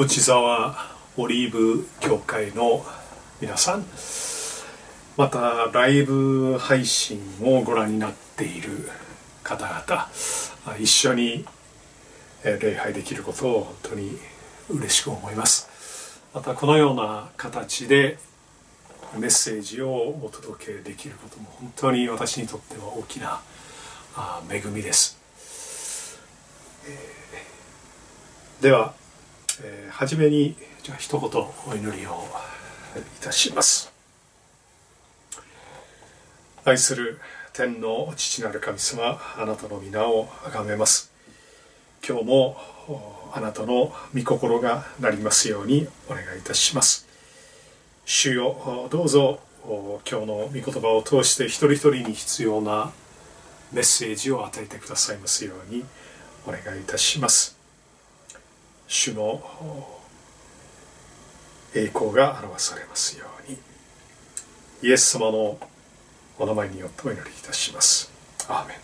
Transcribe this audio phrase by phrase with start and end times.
[0.00, 0.74] 淵沢
[1.18, 2.86] オリーブ協会の
[3.38, 3.84] 皆さん
[5.18, 8.88] またライブ配信をご覧になっている
[9.42, 10.08] 方々
[10.78, 11.44] 一緒に
[12.42, 14.16] 礼拝できることを本当に
[14.70, 16.22] 嬉しく思います。
[16.32, 18.16] またこのような形で
[19.18, 23.42] メッセージをお届けできることも本当に私にとっては大きな
[24.50, 25.18] 恵みです、
[28.62, 28.94] では、
[29.62, 31.30] えー、初めにじゃあ一言
[31.66, 32.26] お祈りを
[32.96, 33.92] いたします。
[36.64, 37.20] 愛する
[37.52, 41.12] 天の父なる神様あなたの皆を崇めます。
[42.06, 42.56] 今日も
[43.32, 47.06] あなたの御心がなりますようにお願いいたします。
[48.06, 52.92] 主よどうぞ今日の御言葉を通して一人一人に必要な
[53.72, 55.84] メッセージを与えてくださいますように
[56.46, 57.59] お願いいたします。
[58.92, 59.40] 主の
[61.76, 63.56] 栄光が表されますように。
[64.82, 65.60] イエス様の
[66.36, 68.10] お名前によってお祈りいたします。
[68.48, 68.76] アーメン。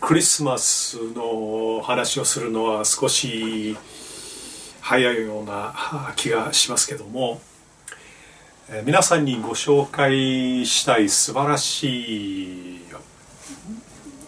[0.00, 3.76] クリスマスの話をするのは少し
[4.80, 7.42] 早いような気がしますけども
[8.84, 12.75] 皆さんにご紹介したい素晴らしい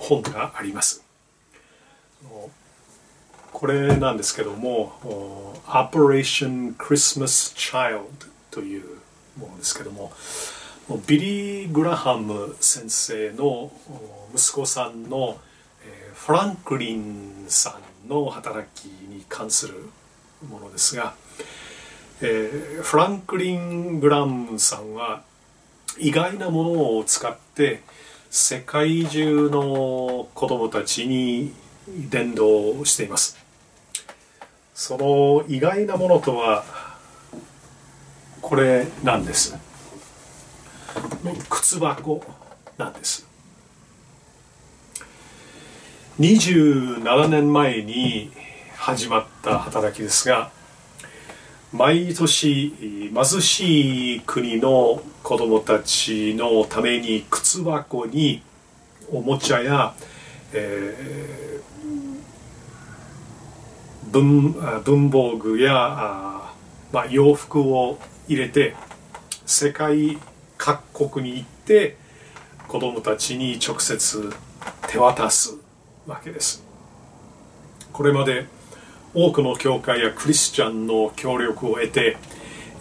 [0.09, 1.05] 本があります。
[3.53, 4.93] これなんですけども
[5.67, 8.05] 「Operation Christmas Child」
[8.51, 8.85] という
[9.37, 10.13] ものですけども
[11.07, 13.73] ビリー・グラハム先生の
[14.35, 15.39] 息子さんの
[16.15, 19.89] フランクリンさんの働きに関する
[20.49, 21.15] ものですが、
[22.21, 25.23] え、フランクリン・グラムさんは
[25.99, 27.83] 意外なものを使って
[28.31, 31.55] 世界中の子供たちに
[31.87, 33.39] 伝道しています。
[34.75, 36.65] その意外なものとは
[38.43, 39.57] これなんです。
[41.49, 42.23] 靴箱
[42.77, 43.27] なんです。
[46.21, 48.31] 27年前に
[48.77, 50.51] 始まった働きですが
[51.73, 58.43] 毎年貧しい国の子どもたちのために靴箱に
[59.13, 59.95] おもちゃや、
[60.55, 64.53] えー、文
[64.83, 66.55] 文房具やあ、
[66.91, 67.99] まあ、洋服を
[68.29, 68.75] 入れて
[69.45, 70.17] 世界
[70.57, 71.97] 各国に行って
[72.67, 74.33] 子どもたちに直接
[74.89, 75.57] 手渡す
[76.07, 76.65] わけです。
[77.93, 78.47] これまで
[79.21, 82.17] 多くの教会やクリスチャンの協力を得て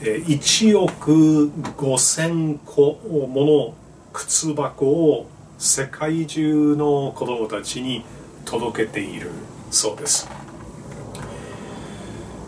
[0.02, 3.74] 1億5000個もの
[4.14, 5.28] 靴箱を
[5.58, 8.06] 世界中の子どもたちに
[8.46, 9.32] 届けている
[9.72, 10.30] そうです。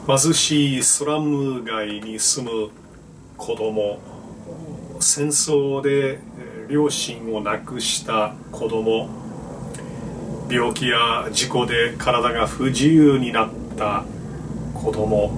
[0.06, 2.69] 貧しいスラム街に住む
[3.38, 3.97] 子供
[5.00, 6.19] 戦争で
[6.67, 9.09] 両親を亡くした子供
[10.47, 14.03] 病気や事故で体が不自由になった
[14.73, 15.31] 子供、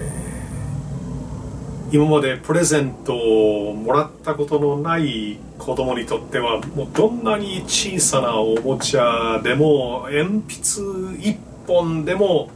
[0.00, 11.38] えー、今までプレゼントをもらったことのない子供にとってはもうどんなに小さなおもちゃでも鉛筆一
[11.68, 12.50] 本でも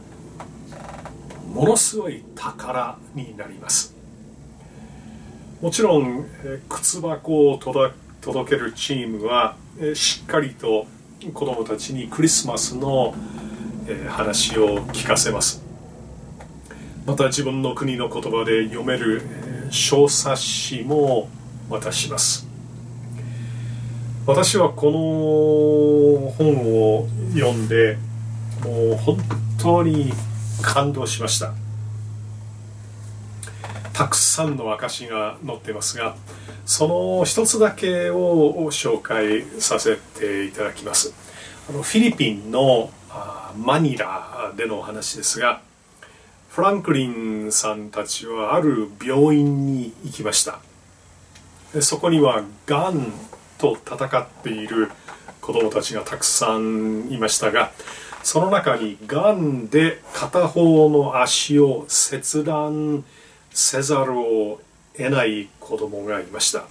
[1.53, 3.95] ものすごい宝になります。
[5.61, 6.25] もちろん
[6.69, 9.55] 靴箱を届けるチームは
[9.95, 10.85] しっかりと
[11.33, 13.15] 子どもたちにクリスマスの
[14.09, 15.63] 話を聞かせます。
[17.05, 19.21] また自分の国の言葉で読める
[19.69, 21.29] 小冊子も
[21.69, 22.47] 渡します。
[24.25, 27.97] 私はこの本を読んで
[28.61, 29.17] もう本
[29.57, 30.11] 当に
[30.61, 31.53] 感動しました。
[33.93, 36.15] たくさんの証が載ってますが
[36.65, 41.13] その一つだけを紹介させていただきます。
[41.69, 42.91] あのフィリピンの
[43.57, 45.61] マニラでの話ですが
[46.49, 50.59] フランクリンさんたちはある病院に行きました。
[51.81, 53.13] そこにはがん
[53.57, 54.89] と戦っている
[55.41, 57.71] 子供たちがたくさんいましたが
[58.23, 63.03] その中にがんで片方の足を切断
[63.51, 64.59] せざるを
[64.95, 66.65] 得ない子供がいました。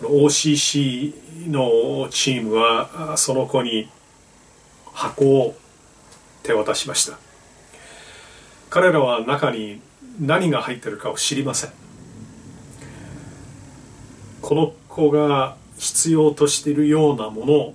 [0.00, 1.14] OCC
[1.48, 3.88] のチームはその子に
[4.96, 5.54] 箱を
[6.42, 7.18] 手渡しました。
[8.70, 9.80] 彼らは中に
[10.18, 11.70] 何が入ってるかを知りません。
[14.40, 17.74] この子が必要としているようなもの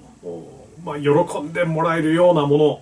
[0.84, 2.82] まあ、喜んでもらえるようなもの、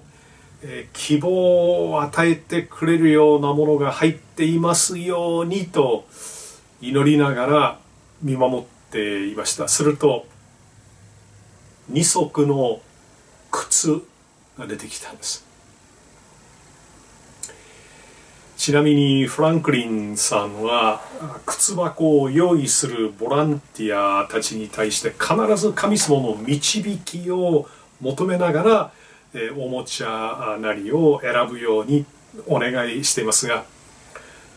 [0.63, 6.05] えー、希望を与えてくれるようなものが入っていますようにと
[6.81, 7.79] 祈りながら
[8.21, 9.67] 見守っていました。
[9.67, 10.25] すると
[11.89, 12.81] 二足の
[13.51, 14.01] 靴
[14.59, 15.47] が出てきたんです。
[18.57, 21.01] ちなみにフランクリンさんは
[21.45, 27.69] 靴箱を用意するボランティアたちに対して必ず神様の導きを
[28.01, 28.91] 求めなが
[29.33, 32.05] ら、おもちゃなりを選ぶように
[32.47, 33.63] お願いしていますが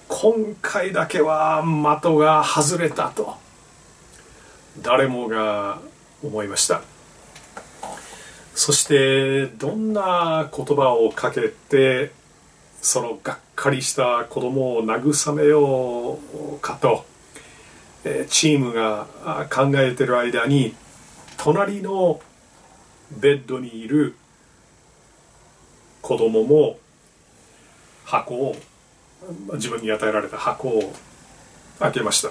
[0.08, 3.36] 今回だけは的が外れたと。
[4.80, 5.78] 誰もが
[6.24, 6.91] 思いました。
[8.54, 12.12] そしてどんな言葉をかけて
[12.80, 16.18] そのがっかりした子供を慰めよ
[16.56, 17.06] うかと
[18.28, 19.06] チームが
[19.50, 20.74] 考えている間に
[21.36, 22.20] 隣の
[23.16, 24.16] ベッドにいる
[26.00, 26.78] 子供も
[28.04, 28.56] 箱を
[29.54, 30.92] 自分に与えられた箱を
[31.78, 32.30] 開けました。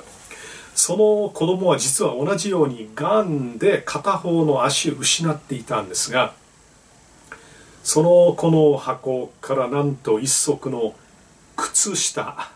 [0.73, 6.33] その子供は実は同じようにがんで片方の足を失っていたんですが
[7.83, 10.95] その子の箱からなんと一足の
[11.55, 12.49] 靴下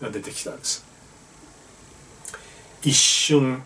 [0.00, 0.84] が出てきたんです。
[2.82, 3.62] 一瞬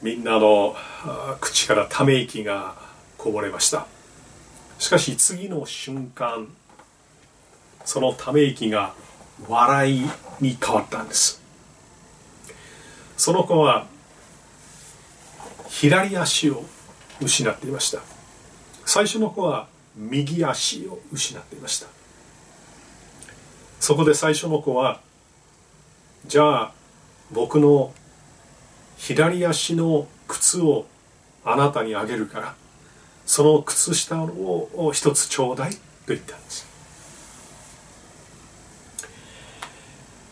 [0.00, 0.74] みんなの
[1.40, 2.76] 口からため息が
[3.16, 3.86] こぼれました。
[4.78, 6.48] しかし次の瞬間
[7.84, 8.94] そのため息が
[9.48, 10.06] 笑い
[10.40, 11.42] に変わったんです。
[13.18, 13.86] その子は
[15.68, 16.64] 左足を
[17.20, 18.00] 失っていました。
[18.86, 19.66] 最初の子は
[19.96, 21.88] 右足を失っていました。
[23.80, 25.00] そこで最初の子は
[26.26, 26.72] じゃあ
[27.32, 27.92] 僕の
[28.96, 30.86] 左足の靴を
[31.44, 32.54] あなたにあげるから
[33.26, 35.78] その靴下を一つちょうだいと
[36.08, 36.68] 言ったんです。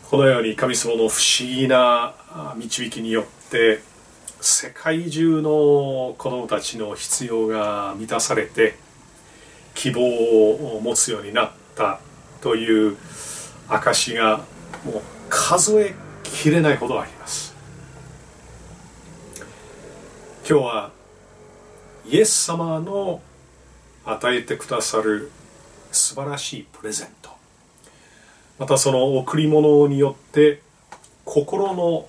[0.09, 2.15] このように神様の不思議な
[2.57, 3.81] 導きによって
[4.41, 8.77] 世界中の子供たちの必要が満たされて
[9.75, 10.01] 希望
[10.77, 12.01] を持つようになった
[12.41, 12.97] という
[13.69, 14.45] 証しが
[14.85, 17.55] もう数えきれないほどあります。
[20.49, 20.91] 今日は
[22.09, 23.21] イエス様の
[24.05, 25.31] 与えてくださる
[25.91, 27.31] 素晴らしいプレゼント。
[28.59, 30.61] またその贈り物によって
[31.25, 32.09] 心の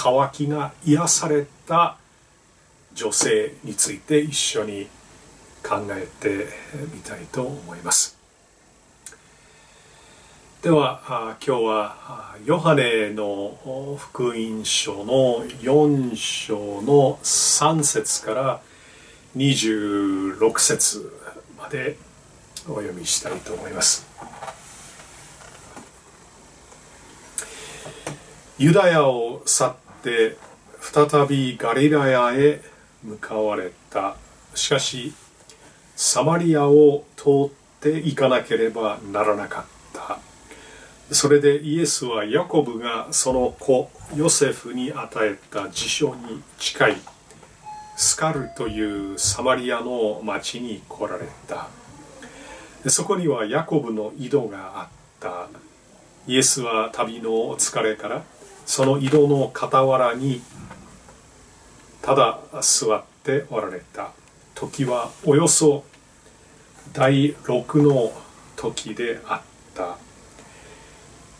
[0.00, 1.98] 渇きが癒された
[2.94, 4.88] 女性について一緒に
[5.62, 6.46] 考えて
[6.94, 8.16] みたいと思います。
[10.62, 18.60] では今日はヨハネの福音書の4章の3節から
[19.36, 21.12] 26節
[21.58, 21.98] まで
[22.66, 24.08] お読みしたいと思います。
[28.58, 30.36] ユダヤを去って
[30.80, 32.60] 再びガリラヤへ
[33.02, 34.16] 向かわれた。
[34.54, 35.12] しかし
[35.96, 37.50] サマリアを通っ
[37.80, 40.18] て行かなければならなかった。
[41.14, 46.96] それでイエスはヤコブがその子ヨセフに与えた辞書に近い
[47.96, 51.68] スカルというサマリアの町に来られた。
[52.88, 54.88] そこにはヤコブの井戸があっ
[55.20, 55.48] た。
[56.26, 58.22] イエスは旅の疲れから
[58.66, 60.42] その井戸の傍らに
[62.02, 64.12] ただ座っておられた
[64.54, 65.84] 時はおよそ
[66.92, 68.12] 第6の
[68.56, 69.40] 時であっ
[69.74, 69.96] た。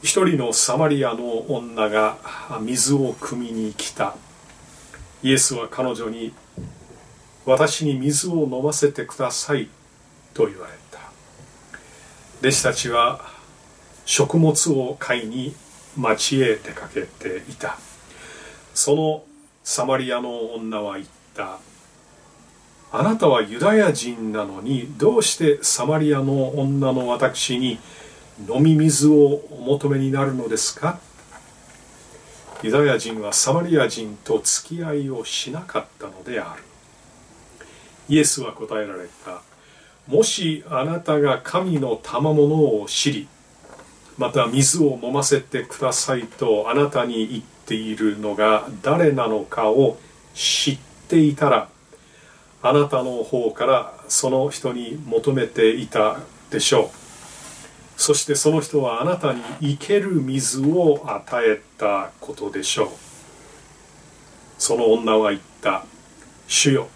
[0.03, 2.19] 一人のサマリアの女が
[2.63, 4.17] 水を汲みに来た。
[5.23, 6.33] イエスは彼女に
[7.45, 9.69] 私に水を飲ませてください
[10.33, 11.01] と言われた。
[12.41, 13.21] 弟子たちは
[14.07, 15.55] 食物を買いに
[16.01, 17.79] 町へ出かけていた。
[18.75, 19.25] その
[19.63, 21.59] サマリアの女は言った
[22.93, 27.79] あなたはユダヤ人なのにどうしてサマリアの女の私に
[28.49, 30.99] 飲み水をお求めになるのですか
[32.63, 36.63] ユダヤ人はサマリア人と付き合いをしなかったのである
[38.09, 39.43] イエスは答えられた
[40.09, 43.29] もしあなたが神の賜物を知り
[44.21, 49.97] また水を飲ませてくださいとあなたに言っているのが誰なのかを
[50.35, 51.71] 知っていたら
[52.63, 56.19] あなたの方からその人に求めていた
[56.51, 57.01] でしょう。
[57.97, 62.89] そしてその人はあなたに生ける水を与えたことでしょう。
[64.59, 65.87] その女は言った
[66.47, 66.89] 主よ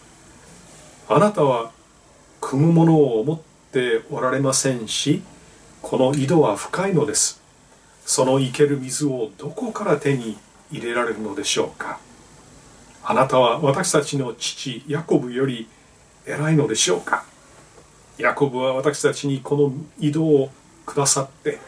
[1.08, 1.70] あなたは
[2.42, 3.40] 汲むものを思っ
[3.72, 5.22] ておられませんし
[5.84, 7.42] この井戸は深いのです。
[8.06, 10.38] その生ける水をどこから手に
[10.72, 12.00] 入れられるのでしょうか。
[13.04, 15.68] あなたは私たちの父ヤコブより
[16.24, 17.26] 偉いのでしょうか。
[18.16, 20.50] ヤコブは私たちにこの井戸を
[20.86, 21.58] くださって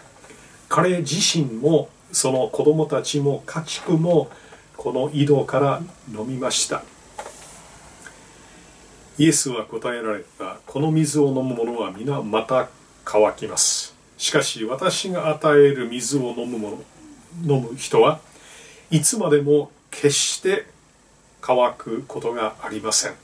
[0.71, 4.31] 彼自身もその子供たちも家畜も
[4.79, 6.83] この井戸から飲みました。
[9.19, 12.71] イエスは答えられたこの水を飲む者は皆また
[13.05, 13.96] 乾きます。
[14.17, 16.79] しかし私が与える水を飲む者
[17.45, 18.21] 飲む人は
[18.91, 20.67] いつまでも決して
[21.41, 23.15] 乾くことがありません。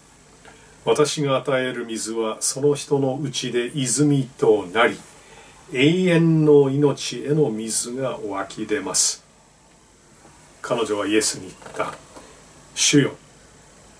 [0.84, 4.98] 私が与える水はその人のうちで泉となり
[5.72, 9.24] 永遠の命への水が湧き出ます。
[10.60, 11.94] 彼女はイエスに言った。
[12.74, 13.12] 主よ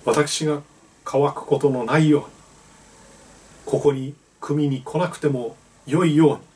[0.05, 0.61] 私が
[1.05, 2.27] 乾くことのないように
[3.65, 6.52] ここに汲みに来なくてもよいように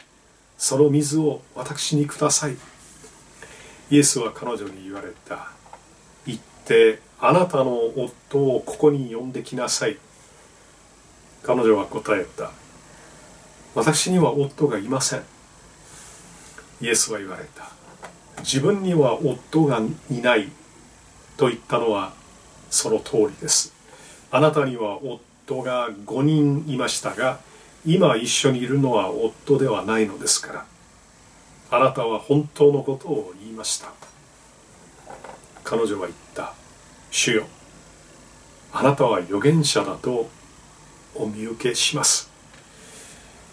[0.57, 2.57] その水を私にください。
[3.89, 5.51] イエスは彼女に言われた。
[6.25, 9.97] 行ってあなたの夫をここに呼んできなさい。
[11.43, 12.51] 彼女は答えた。
[13.75, 15.23] 私には夫がいません。
[16.81, 17.69] イエスは言われた。
[18.39, 19.79] 自分には夫が
[20.11, 20.49] いない。
[21.37, 22.13] と言ったのは
[22.69, 23.73] その通りです。
[24.31, 27.39] あなたには夫が5人いましたが
[27.89, 30.65] 今一緒にいるのは夫ではないのですから
[31.71, 33.87] あなたは本当のことを言いました。
[35.63, 36.53] 彼女は言った。
[37.11, 37.45] 主よ
[38.73, 40.29] あなたは預言者だと
[41.15, 42.29] お見受けします。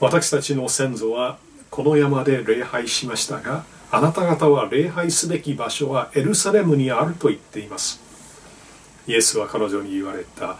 [0.00, 1.38] 私たちの先祖は
[1.71, 8.00] この山で礼拝しましたがあなた方は礼拝すべき場所はエルサレムにあると言っています。
[9.07, 10.59] イエスは彼女に言われた。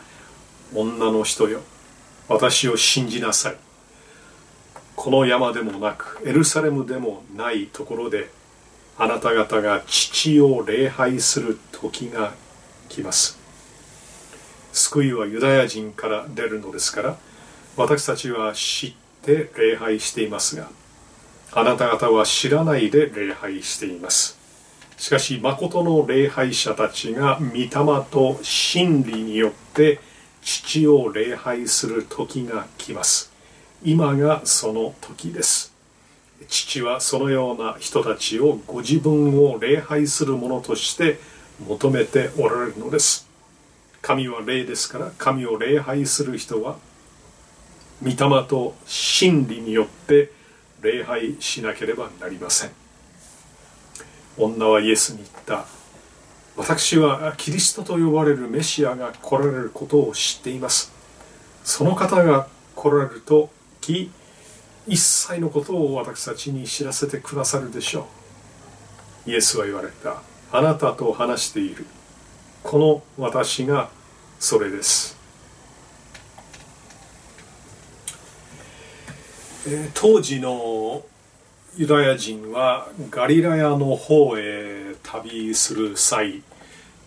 [0.73, 1.61] 女の人よ
[2.29, 3.57] 私を信じなさい。
[4.97, 8.31] この山でもなくエルサレムでもないところで
[8.97, 12.33] あなた方が父を礼拝する時が
[12.89, 13.39] 来ます。
[14.73, 17.17] 救いはユダヤ人から出るのですから
[17.77, 20.69] 私たちは知って礼拝していますが
[21.53, 24.39] あなた方は知らないで礼拝しています。
[24.97, 27.69] しかし誠の礼拝者たちが御霊
[28.11, 30.01] と真理によって
[30.45, 33.33] 父を礼拝する時が来ます。
[33.83, 35.75] 今がその時です。
[36.49, 41.19] 父はそのような人たちをご自分を礼拝する者として
[41.67, 43.27] 求めておられるのです。
[44.03, 46.77] 神は霊ですから神を礼拝する人は
[48.03, 50.31] 御霊と真理によって
[50.83, 52.71] 礼拝しなければなりません。
[54.37, 55.84] 女はイエスに言った。
[56.57, 60.93] 私はキリストと呼ばれるメシアが来られることを知っています。
[61.65, 64.11] その方が来られるとき
[64.87, 68.07] 一切のことを私たちに知らせてくださるでしょ
[69.27, 69.31] う。
[69.31, 70.23] イエスは言われた。
[70.53, 71.87] あなたと話している。
[72.63, 73.91] この私が
[74.39, 75.17] それです。
[79.95, 81.03] 当時の
[81.77, 86.41] ユダヤ人はガリラヤの方へ旅する際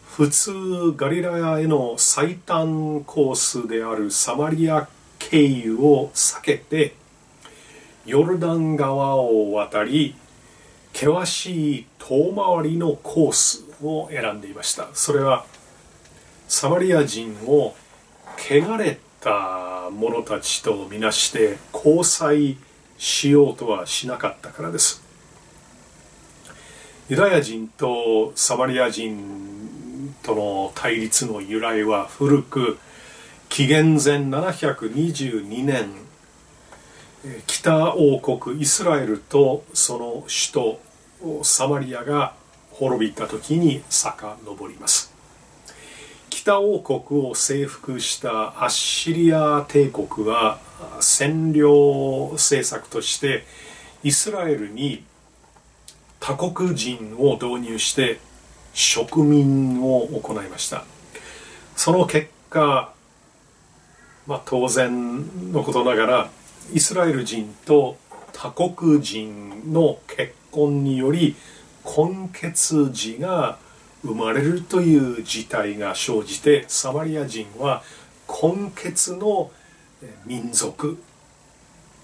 [0.05, 0.51] 普通
[0.93, 6.95] ガリラヤへの最短コースであるサマリア経由を避けて
[8.05, 10.15] ヨルダン川を渡り
[10.91, 14.89] 険しい遠回りのコースを選んでいました。
[14.93, 15.45] それは
[16.49, 17.73] サマリア人を
[18.37, 22.57] 汚れた者たちとみなして交際
[22.97, 25.01] しようとはしなかったからです。
[27.09, 32.77] ユダヤ人とサマリア人との対立の由来は古く
[33.49, 35.89] 紀元前722年
[37.45, 40.79] 北王国イスラエルとその首
[41.21, 42.35] 都サマリアが
[42.71, 45.16] 滅びた時に遡ります。
[46.29, 50.59] 北王国を征服したアッシリア帝国は
[50.99, 53.43] 占領政策として
[54.03, 55.03] イスラエルに
[56.19, 58.19] 他国人を導入して
[58.73, 60.83] 植民を行いました。
[61.75, 62.93] その結果
[64.27, 66.29] まあ、当然のことながら
[66.73, 67.97] イスラエル人と
[68.33, 71.35] 他国人の結婚により
[71.85, 73.57] 根血児が
[74.03, 77.83] 生まれるという事態が生じてサマリア人は
[78.27, 79.51] 根血の
[80.25, 80.97] 民族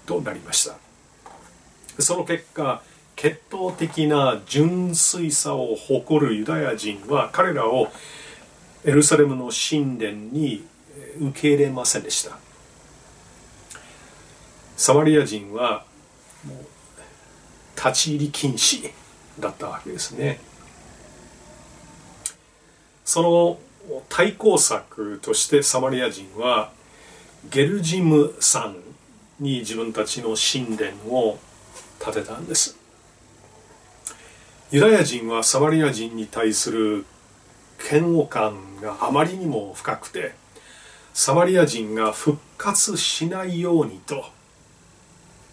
[0.06, 0.76] となりました。
[1.98, 2.82] その結果
[3.16, 7.88] 血統的な純粋さを誇るユダヤ人は彼らを
[8.84, 10.66] エルサレムの神殿に
[11.20, 12.36] 受け入れませんでした。
[14.76, 15.84] サマリア人は
[17.76, 18.90] 立ち入り禁止
[19.38, 20.40] だったわけですね。
[23.04, 23.58] その
[24.08, 26.72] 対抗策としてサマリア人は
[27.50, 28.74] ゲルジム山
[29.38, 31.38] に自分たちの神殿を
[32.02, 32.78] 建てたんです。
[34.70, 37.04] ユダヤ人はサマリア人に対する
[37.90, 40.32] 嫌悪感があまりにも深くて
[41.12, 44.24] サマリア人が復活しないようにと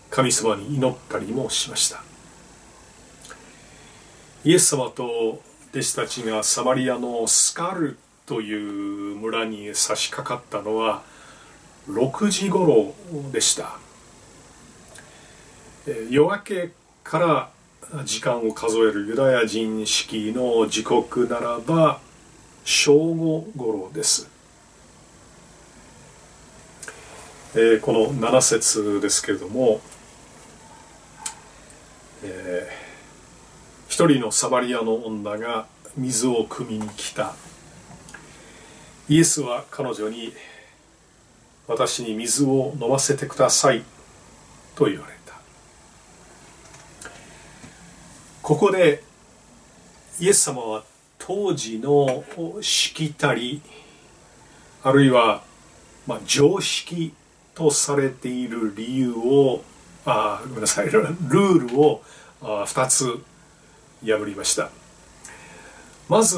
[0.09, 2.03] 神様に祈ったりもしました。
[4.43, 5.41] イエス様と
[5.71, 11.01] 弟子たちがサマリアのスカルという村に差し掛かったのは
[11.89, 12.93] 6時頃
[13.31, 13.77] でした。
[16.09, 16.71] 夜明け
[17.03, 17.19] か
[17.93, 21.99] ら時間を数えるユダヤ人式の時刻ならば
[22.63, 24.29] 正午頃です、
[27.81, 29.81] この7節ですけれども、
[32.23, 32.80] えー、
[34.01, 37.35] 一人のサマリアの女が水を汲みに来た。
[39.07, 40.33] イエスは彼女に
[41.67, 43.83] 私に水を飲ませてください
[44.73, 45.35] と言われた。
[48.41, 49.03] ここで
[50.19, 50.83] イエス様は
[51.19, 52.23] 当時の
[52.61, 53.61] しきたり
[54.81, 55.43] あるいは、
[56.07, 57.13] まあ、常識
[57.53, 59.61] とされている理由を
[60.05, 62.01] あごめんなさいルールを
[62.41, 63.23] あ2つ
[64.03, 64.69] 破りました。
[66.09, 66.37] まず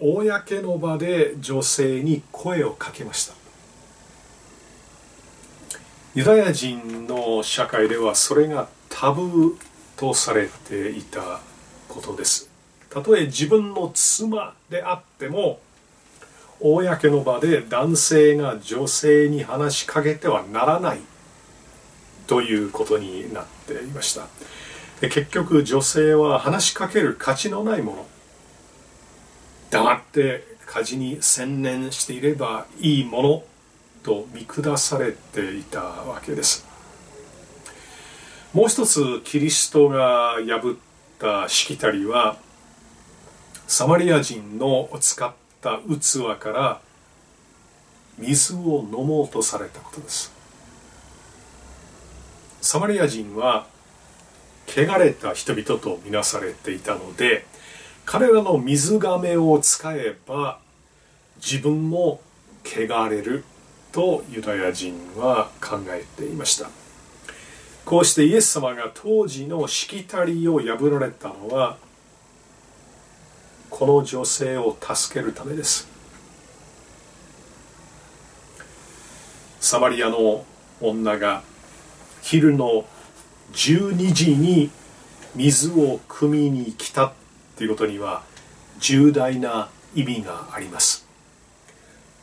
[0.00, 3.34] 公の場で女性に声をかけました。
[6.14, 9.54] ユダヤ人の社会ではそれがタブー
[9.96, 11.40] とされていた
[11.88, 12.48] ことです。
[12.90, 15.58] たとえ自分の妻であっても
[16.60, 21.00] 公の場で男性が女性に話しかけてはならない
[22.26, 24.28] ということになっていました。
[25.00, 28.06] で結局女性は話しかける価値のないもの。
[29.70, 33.42] 黙って家事に専念していればいいもの
[34.02, 36.66] と見下されていたわけです。
[38.52, 42.36] もう一つキリストが破ったしきたりは
[43.66, 46.80] サマリア人の使った器から
[48.18, 50.32] 水を飲もうとされたことです。
[52.60, 53.66] サマリア人は
[54.66, 57.46] 汚れた人々とみなされていたので
[58.04, 60.58] 彼らの水がめを使えば
[61.36, 62.20] 自分も
[62.64, 63.44] 汚れる
[63.92, 66.68] とユダヤ人は考えていました。
[67.84, 71.76] こうしてイエス様が当時のしきたりを破られたのは
[73.68, 75.86] この女性を助けるためです。
[79.60, 80.44] サマリアの
[80.80, 81.42] 女が
[82.22, 82.86] 昼の
[83.54, 84.70] 12時に
[85.34, 87.12] 水を汲みに来た
[87.56, 88.22] ということには
[88.78, 91.06] 重大な意味があります。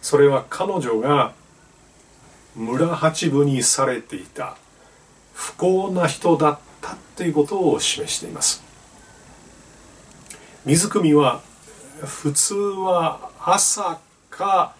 [0.01, 1.33] それは彼女が
[2.55, 4.57] 村八分にされていた
[5.33, 8.63] 不幸な人だったということを示しています。
[10.65, 11.41] 水汲みは
[12.03, 14.75] 普通は朝か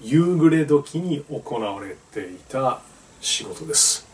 [0.00, 2.80] 夕暮れ時に行われていた
[3.20, 4.09] 仕事です。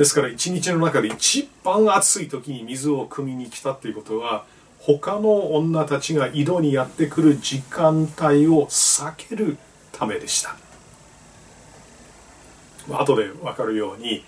[0.00, 4.46] ですから一日の中で一番暑い時に水を汲みに来たということは
[4.78, 9.58] 他の女たちが井戸にやってくる時間帯を避ける
[9.92, 10.56] ためでした。
[12.90, 14.24] 後で分かるように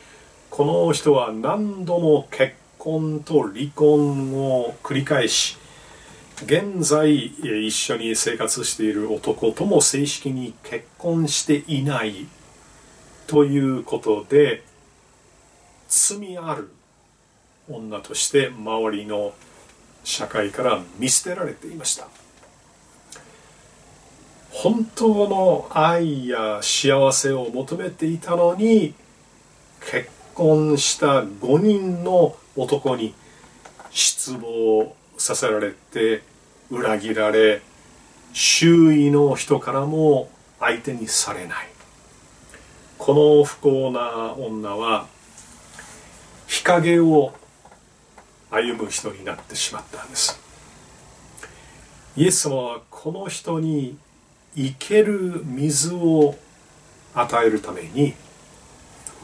[0.50, 5.56] この人は何度も結婚と離婚を繰り返し
[6.44, 12.26] 現在一緒に生活している男とも正式に結婚していない
[13.26, 14.64] ということで
[15.92, 16.70] 罪ある
[17.68, 19.34] 女として周りの
[20.04, 22.08] 社会から見捨てられていました。
[24.50, 28.94] 本当の愛や幸せを求めていたのに
[29.80, 33.14] 結婚した5人の男に
[33.90, 36.22] 失望させられて
[36.70, 37.60] 裏切られ
[38.32, 41.68] 周囲の人からも相手にされない。
[42.96, 45.06] この不幸な女は
[46.52, 47.32] 日陰を
[48.50, 50.38] 歩む人になってしまったんです。
[52.14, 53.96] イエス様はこの人に
[54.54, 56.36] 生ける水を
[57.14, 58.12] 与えるために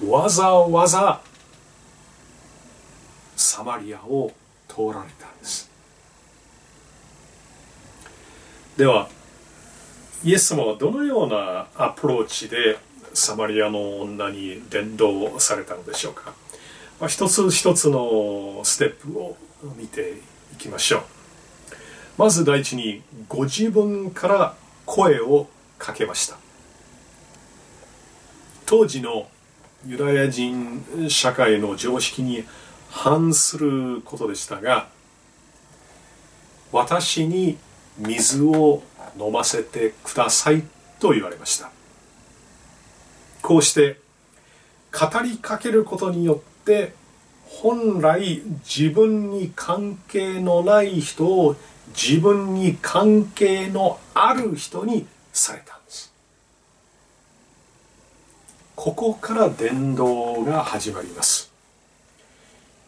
[0.06, 1.20] わざわざ
[3.36, 4.32] サマリアを
[4.66, 5.70] 通られたんです。
[8.78, 9.10] では
[10.24, 12.78] イエス様はどのようなアプローチで
[13.12, 16.32] サマリアの女に伝道されたのでしょうか、
[17.00, 19.37] まあ、一つ一つのステップを
[19.76, 20.14] 見て
[20.54, 21.02] いきましょう。
[22.16, 26.37] まず第一にご自分から声をかけました。
[28.66, 29.28] 当時の
[29.87, 32.44] ユダヤ人社会の常識に
[32.90, 34.88] 反することでしたが
[36.72, 37.56] 私に
[37.96, 38.82] 水を
[39.18, 40.64] 飲ませてください
[40.98, 41.70] と言われました。
[43.40, 44.00] こうして
[44.92, 46.92] 語りかけることによってて
[47.46, 51.57] 本来自分に関係のない人を
[51.96, 56.12] 自分に関係のある人にされたんです。
[58.76, 61.50] ここから伝道が始まります。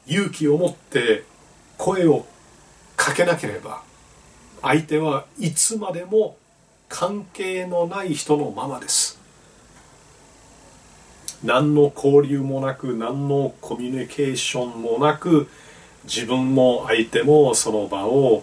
[0.07, 1.25] 勇気を持って
[1.79, 2.27] 声を
[2.97, 3.83] かけなければ
[4.61, 6.37] 相手はいつまでも
[6.90, 9.19] 関係のない人のままです。
[11.42, 15.48] 何の交流もなく何のコミュニケーションもなく
[16.05, 18.42] 自分も相手もその場を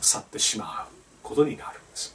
[0.00, 2.14] 去ってしまうことになるんです。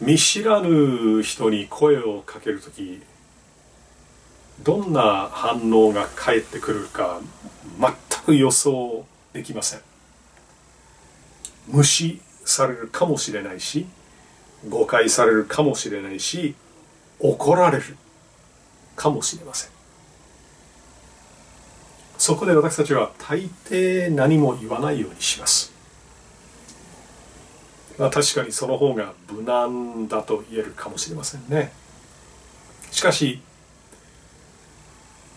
[0.00, 3.00] 見知らぬ人に声をかける時
[4.62, 7.20] どんな反応が返ってくるか
[7.80, 9.80] 全く予想できません。
[11.68, 13.86] 無視されるかもしれないし
[14.68, 16.54] 誤解されるかもしれないし
[17.18, 17.96] 怒られる
[18.96, 19.70] かもしれません。
[22.18, 25.72] そこで私たちは大抵何も言わないようにします。
[27.98, 31.72] まあ確かにその方が無難だと言えるかもしれませんね。
[32.92, 33.40] しかし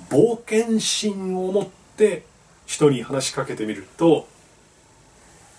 [0.09, 2.23] 冒険心を持って
[2.65, 4.27] 人に話しかけてみると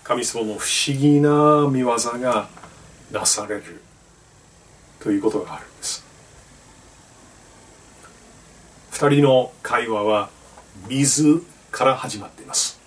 [0.03, 2.47] 神様の不思議な見業が
[3.11, 3.81] なされる。
[4.99, 6.03] ということがあるんです。
[8.91, 10.29] 二人の会話は
[10.87, 12.79] 水から始まっています。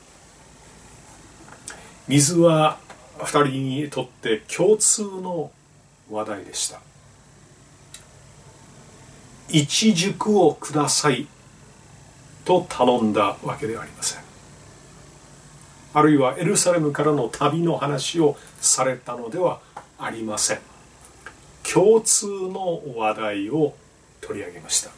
[2.08, 2.78] 水は
[3.18, 5.52] 二人にとって共通の
[6.10, 6.80] 話題でした。
[9.48, 11.26] 一熟をください
[12.44, 14.22] と頼んだわけではありません。
[15.92, 19.60] あるいはエルサレムからの旅の話をされたのでは
[20.00, 20.58] ありません。
[21.62, 23.74] 共通の話題を
[24.20, 24.90] 取り上げました。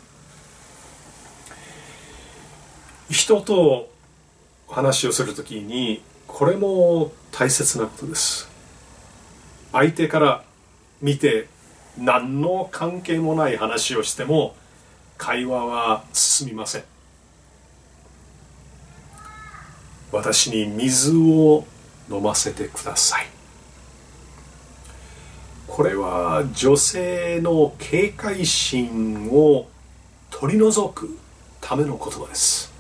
[3.11, 3.91] 人と
[4.69, 8.49] 話をするときにこれも大切なことです。
[9.73, 10.45] 相手から
[11.01, 11.49] 見て
[11.99, 14.55] 何の関係もない話をしても
[15.19, 16.85] 会話は進みません。
[20.11, 21.67] 私に水を
[22.11, 23.42] 飲ませてください。
[25.73, 29.69] これは女性の警戒心を
[30.29, 31.17] 取り除く
[31.63, 32.71] ための言葉です。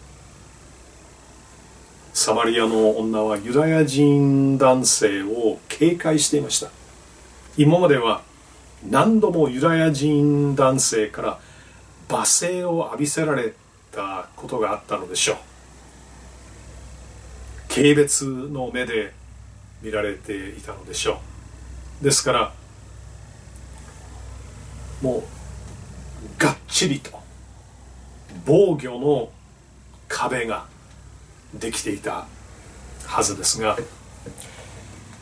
[2.12, 6.68] サマリアの女はユダヤ人男性を警戒していました。
[7.57, 8.20] 今までは
[8.87, 11.40] 何度もユダヤ人男性から
[12.11, 13.55] 罵声を浴びせられ
[13.90, 15.37] たことがあったのでしょう。
[17.70, 19.14] 軽蔑の目で
[19.81, 21.22] 見られていたのでしょ
[22.02, 22.05] う。
[22.05, 22.52] ですから
[25.03, 25.23] もう
[26.41, 27.11] がっちりと
[28.47, 29.31] 防御の
[30.09, 30.67] 壁が
[31.55, 32.27] できていた
[33.05, 33.77] はずですが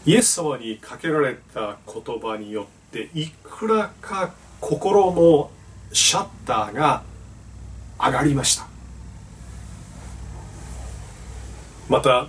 [0.06, 5.50] イエス様にかけられた言葉によっていくらか心の
[5.92, 7.02] シャッターが
[7.98, 8.66] 上がりました。
[11.88, 12.28] また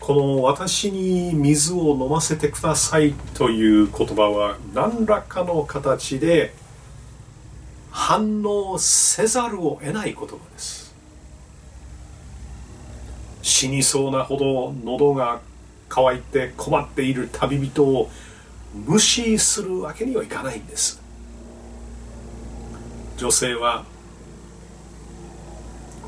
[0.00, 6.54] この「私に水を飲ませてください」という言葉は何らかの形で
[7.90, 10.94] 反応せざるを得ない言葉です。
[13.42, 15.40] 死にそうなほど喉が
[15.88, 18.10] 渇いて困っている旅人を
[18.74, 21.00] 無視するわけにはいかないんです。
[23.16, 23.84] 女性は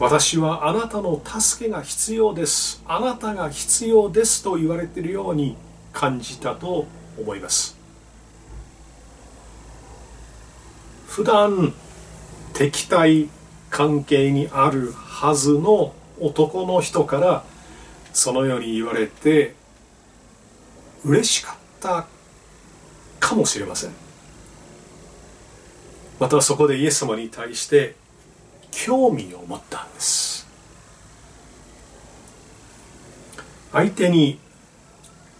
[0.01, 2.81] 私はあなたの助けが必要です。
[2.87, 5.57] あなたが必要ですと言われているように
[5.93, 6.87] 感じたと
[7.19, 7.77] 思います。
[11.09, 11.75] 普段
[12.53, 13.29] 敵対
[13.71, 17.45] 関係にあるはずの男の人から
[18.13, 19.57] そのように言われて
[21.05, 22.07] 嬉しかった
[23.19, 23.91] かもしれません。
[26.21, 27.97] またそこでイエス様に対して
[28.71, 30.47] 興味を持ったんです。
[33.73, 34.39] 相手に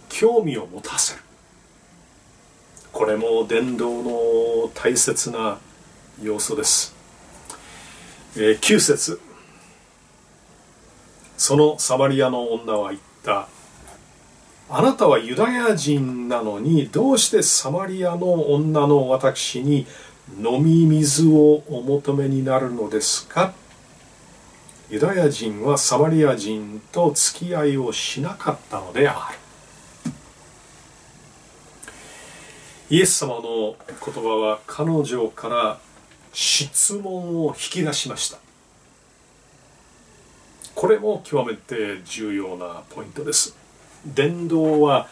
[0.09, 1.21] 興味を持たせる。
[2.91, 5.57] これも伝道の大切な
[6.21, 6.93] 要素です、
[8.35, 9.21] えー、9節。
[11.37, 13.47] そのサマリアの女は言った。
[14.71, 19.87] あなたはユダヤ人なのにどうしてサマリアの女の私に
[20.37, 23.53] 飲み水をお求めになるのですか？
[24.89, 29.37] ユダヤ人はサマリア人と付き合いをしなかったのである。
[32.89, 35.79] イエス様の言葉は彼女から
[36.33, 38.39] 質問を引き出しました。
[40.73, 43.55] これも極めて重要なポイントです。
[44.05, 45.07] 伝道は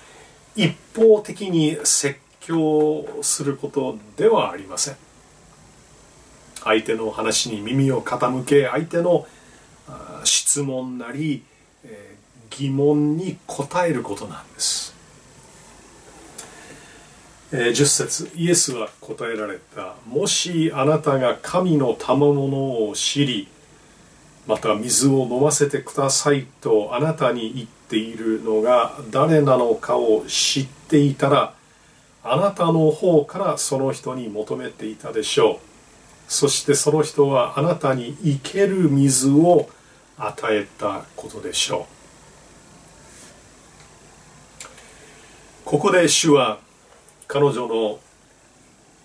[0.56, 4.98] 一方的に説教することではありません。
[6.68, 9.26] 相手の話に耳を傾け相手の
[10.24, 11.44] 質問なり
[12.50, 14.96] 疑問に答えることなんです。
[17.52, 19.96] 10節イエスは答えられた。
[20.06, 23.48] もしあなたが神の賜物を知り
[24.48, 31.54] また水を飲ませてくださいとあなたに言っているのが誰なのかを知っていたら
[32.24, 35.77] あなたの方からその人に求めていたでしょう。
[36.28, 39.70] そしてその人はあなたに生ける水を
[40.18, 41.98] 与えたことでしょう。
[45.64, 46.60] ここで主は
[47.28, 48.00] 彼女の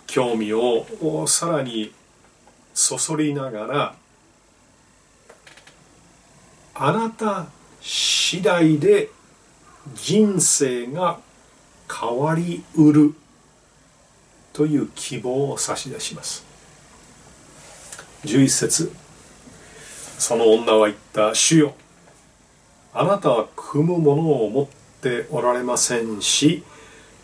[0.06, 0.86] 興味を
[1.26, 1.92] さらに
[2.74, 3.96] そそりながら
[6.74, 7.46] あなた
[7.80, 9.10] 次第で
[9.94, 11.18] 人生が
[11.90, 13.14] 変わりうる
[14.52, 16.51] という希望を差し出します。
[18.24, 18.92] 11節。
[20.18, 21.34] その女は言った。
[21.34, 21.74] 主よ
[22.94, 24.66] あなたは汲むものを持っ
[25.00, 26.62] ておられませんし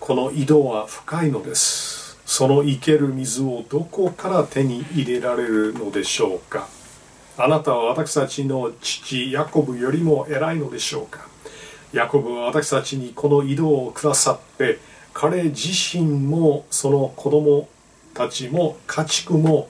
[0.00, 2.18] この井戸は深いのです。
[2.26, 6.68] その生ける水をどこから手に入れられるのでしょうか。
[7.36, 11.28] あなたは私たちの父ヤコブよりも偉いのでしょうか。
[11.92, 14.78] ヤコブは私たちにこの井戸をくださって
[15.14, 17.68] 彼自身もその子供
[18.14, 19.68] たちも家畜も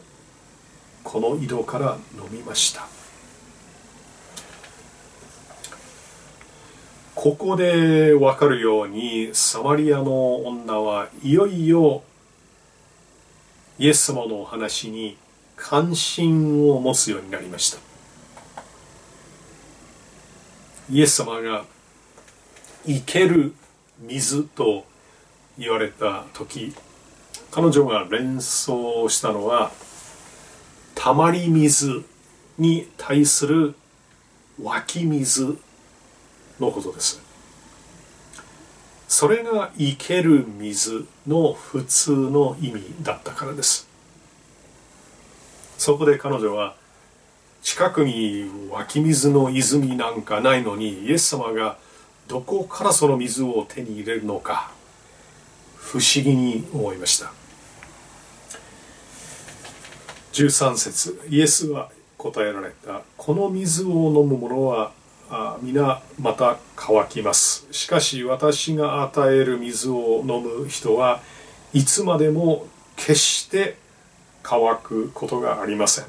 [1.10, 2.86] この井戸から飲みました。
[7.14, 12.02] ここでわかるようにサマリアの女はいよいよ
[13.78, 15.16] イエス様のお話に
[15.56, 17.78] 関心を持つようになりました。
[20.90, 21.64] イエス様が
[22.86, 23.54] 生ける
[24.00, 24.84] 水と
[25.58, 26.74] 言われた時
[27.50, 29.72] 彼女が連想したのは
[31.00, 32.04] たまり水
[32.58, 33.76] に対する
[34.60, 35.56] 湧き水
[36.58, 37.22] のことです。
[39.06, 43.86] それが生ける水の普通の意味だったからです。
[45.78, 46.74] そこで彼女は
[47.62, 51.78] 近くに湧き水の泉なんかないのにイエス様が
[52.26, 54.72] どこからその水を手に入れるのか
[55.76, 57.37] 不思議に思いました。
[60.38, 63.02] 13節イエスは答えられた。
[63.16, 64.92] この水を飲む者は
[65.62, 67.66] 皆また乾きます。
[67.72, 71.20] しかし私が与える水を飲む人は
[71.72, 73.76] いつまでも決して
[74.44, 76.04] 乾くことがありません。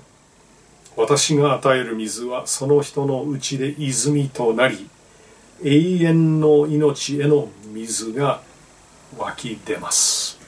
[0.96, 4.88] 私が与える水はその人のうちで泉となり
[5.64, 8.42] 永遠の命への水が
[9.18, 10.39] 湧き出ます。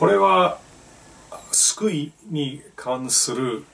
[0.00, 0.58] これは
[1.52, 3.64] 救いに関する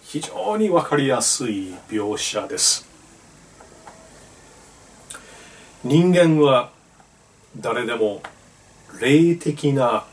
[0.00, 2.88] 非常に分かりやすい描写です。
[5.84, 6.70] 人間は
[7.54, 8.22] 誰でも
[8.98, 10.06] 霊的な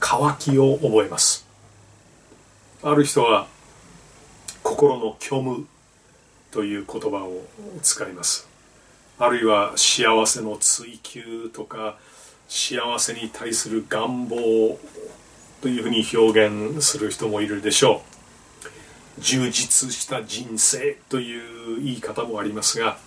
[0.00, 1.46] 渇きを覚えます。
[2.82, 3.48] ある人は
[4.62, 5.66] 心の虚無
[6.50, 7.42] という言葉を
[7.82, 8.48] 使います。
[9.18, 11.98] あるいは幸せの追求とか
[12.54, 14.78] 幸せに対する願望
[15.62, 18.02] というふうに表現する人もいるでしょ
[19.16, 19.20] う。
[19.22, 22.98] 充実した人生という言い方もありますが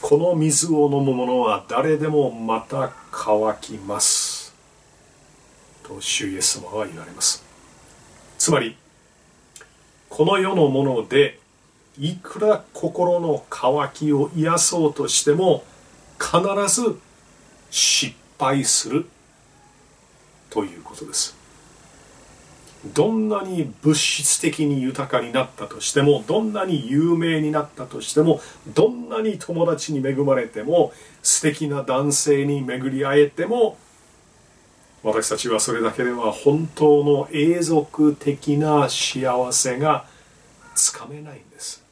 [0.00, 4.54] この水を飲む者は誰でもまた乾きます。
[5.82, 7.44] と主イエス様は言われます。
[8.38, 8.78] つまり
[10.08, 11.38] この世のもので
[11.98, 15.64] いくら心の渇きを癒そうとしても
[16.18, 16.40] 必
[16.74, 16.98] ず
[17.70, 19.06] 失敗する
[20.50, 21.36] ということです。
[22.92, 28.40] どんなに物質的に豊かになったとしてもどんなに有名になったとしても
[28.74, 33.78] どんなに友達に恵まれても素敵な男性に巡り会えても
[35.04, 40.04] 私たちはそれだけでは本当の永続的な幸せが
[40.74, 41.84] つかめないんです。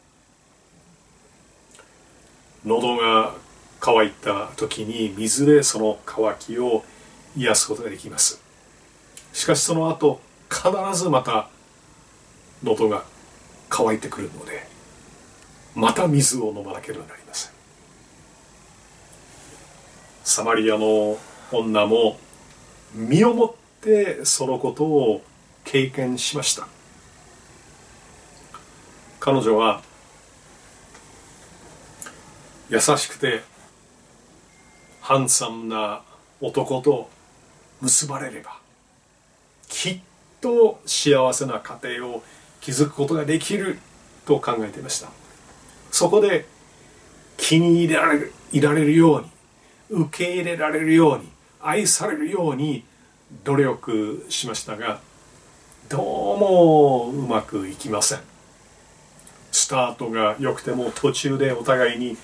[2.65, 3.35] 喉が
[3.81, 6.85] 乾いた時に水でその乾きを
[7.37, 8.40] 癒すことができます。
[9.33, 11.49] しかしその後必ずまた
[12.62, 13.05] 喉が
[13.69, 14.66] 乾いてくるので
[15.75, 17.53] また水を飲まなければなりません。
[20.25, 21.16] サマリアの
[21.51, 22.19] 女も
[22.95, 25.23] 身をもってそのことを
[25.64, 26.69] 経験しました。
[29.21, 29.83] 彼女は
[32.69, 33.43] 優しくて
[35.11, 36.03] ハンサムな
[36.40, 37.11] 男と
[37.81, 38.61] 結ばれれば
[39.68, 40.01] きっ
[40.40, 42.23] と幸せな家庭を
[42.61, 43.81] 築くことができる
[44.25, 45.09] と考えていました。
[45.90, 46.46] そこで
[47.37, 49.31] 気に入られるいられるように
[50.05, 51.29] 受け入れられるように
[51.61, 52.85] 愛されるように
[53.42, 55.01] 努力しましたが
[55.88, 56.03] どう
[56.38, 58.20] もうまくいきません。
[59.51, 62.16] スタートが良くても途中でお互いに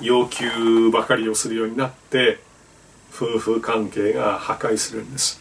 [0.00, 2.38] 要求ばかりをするようになって
[3.12, 5.40] 夫婦関係が破壊するんです。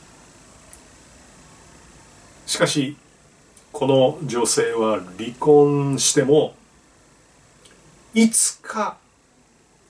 [2.45, 2.95] しかし
[3.71, 6.55] この女性は離婚しても
[8.13, 8.97] いつか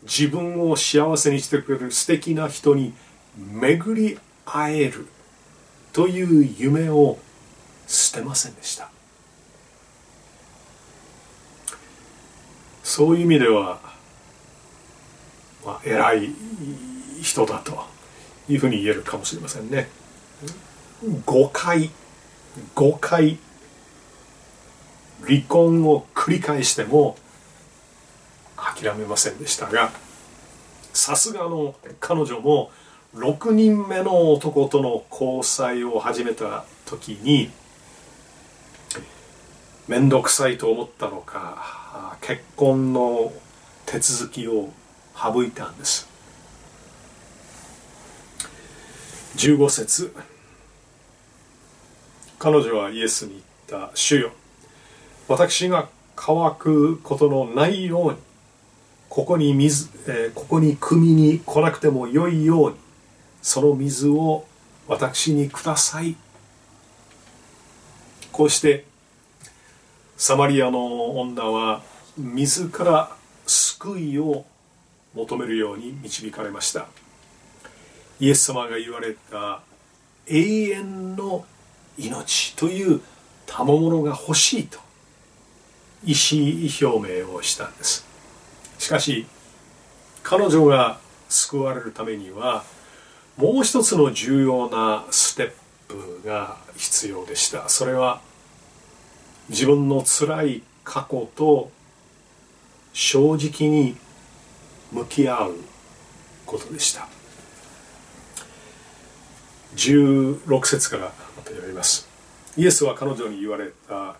[0.03, 2.93] 自分を幸せにしてくれる素敵な人に
[3.37, 5.07] 巡り会える
[5.93, 7.19] という夢を
[7.87, 8.89] 捨てませんでした。
[12.83, 13.79] そういう意味では、
[15.65, 16.29] まあ、偉い
[17.21, 17.85] 人だと
[18.47, 19.89] いうふうに言えるかもしれませんね。
[21.25, 21.89] 誤解
[22.75, 23.37] 5回
[25.25, 27.17] 離婚を繰り返しても
[28.55, 29.91] 諦めませんでしたが
[30.93, 32.71] さすがの彼女も
[33.15, 37.49] 6人目の男との交際を始めた時に
[39.87, 43.31] 面倒くさいと思ったのか結婚の
[43.85, 44.69] 手続きを
[45.15, 46.07] 省いたんです。
[49.37, 50.13] 15節。
[52.39, 53.91] 彼女はイエスに言った。
[53.95, 54.31] 主よ
[55.27, 58.17] 私が乾くことのないように
[59.09, 62.77] ここに水、えー、ここに汲みに来なくてもよいように
[63.41, 64.45] その水を
[64.87, 66.15] 私にください。
[68.31, 68.85] こうして
[70.17, 71.81] サマリアの女は
[72.17, 73.11] 水から
[73.47, 74.45] 救いを
[75.15, 76.87] 求めるように導かれました。
[78.19, 79.61] イエス様が言われた
[80.27, 81.45] 永遠の
[81.97, 83.01] 命という
[83.45, 84.79] 賜物が欲しいと
[86.03, 88.05] 意思表明をしたんです。
[88.77, 89.25] しかし
[90.23, 90.99] 彼女が
[91.29, 92.63] 救われるためには
[93.37, 95.51] もう一つの重要なステッ
[96.21, 97.69] プが必要でした。
[97.69, 98.21] それは
[99.49, 101.71] 自分の辛い過去と
[102.93, 103.95] 正直に
[104.95, 105.55] 向き合う
[106.45, 107.09] ことでした。
[109.75, 111.09] 16節からま
[111.43, 112.07] た読みます。
[112.55, 114.15] イエスは彼女に言われた。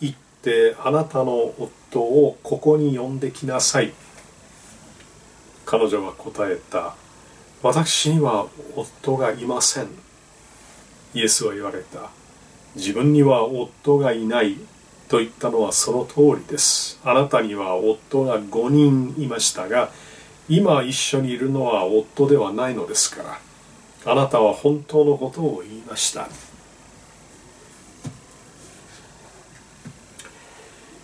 [0.00, 3.92] 行ってあなたの夫をここに呼んできなさい。
[5.64, 6.96] 彼女は答えた。
[7.62, 9.88] 私には夫がいません。
[11.14, 12.10] イエスは言われた。
[12.74, 14.56] 自分には夫がいない。
[15.08, 17.00] と言ったのはその通りです。
[17.04, 19.90] あなたには夫が5人いましたが
[20.48, 26.28] 今一緒にいるのは夫ではないのですからあなたは本当のことを言いました。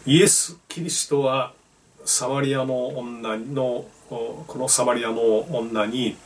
[0.06, 1.52] イエス・キリストは
[2.04, 6.16] サマリアの女のこのサマリアの女に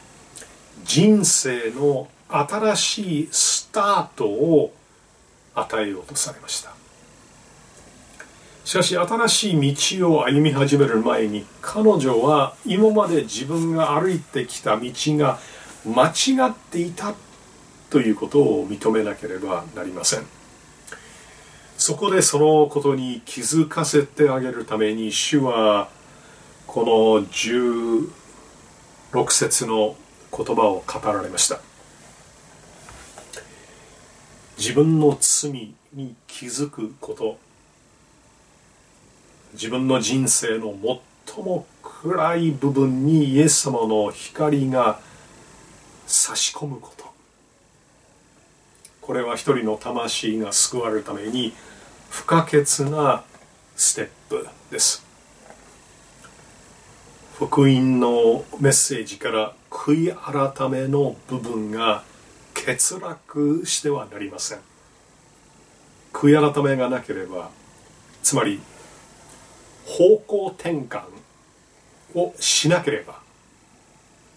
[0.84, 4.72] 人生の新しいスタートを
[5.54, 6.83] 与えようとされました。
[8.64, 15.38] しかし新しい道を歩み始める前に彼女は今まで自分が歩いてきた道が
[15.84, 17.14] 間違っていた
[17.90, 20.26] ということを認めなければなりません。
[21.76, 25.90] そこでそのことに気づかせてあげるために主は
[26.66, 28.08] この16
[29.30, 29.94] 節の
[30.34, 31.60] 言葉を語られました。
[34.56, 37.38] 自分の罪に気づくこと。
[39.54, 40.74] 自分の人生の
[41.26, 45.00] 最も暗い部分にイエス様の光が
[46.06, 47.04] 差し込むこと。
[49.00, 51.52] これは一人の魂が救われるために
[52.10, 53.22] 不可欠な
[53.76, 55.04] ステップです。
[57.38, 62.02] 福音のメッセージから悔い改めの部分が
[62.54, 64.58] 欠落してはなりません。
[66.12, 67.50] 悔い改めがなければ
[68.22, 68.60] つまり
[69.84, 71.02] 方向転換
[72.14, 73.20] をしなければ